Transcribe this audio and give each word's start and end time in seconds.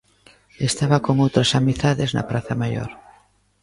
Estaba 0.69 1.03
con 1.05 1.15
outras 1.25 1.49
amizades 1.59 2.09
na 2.11 2.27
Praza 2.29 2.53
Maior. 2.61 2.91